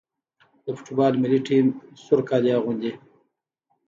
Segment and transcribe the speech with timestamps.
[0.63, 1.65] د فوټبال ملي ټیم
[2.03, 2.93] سور کالي اغوندي.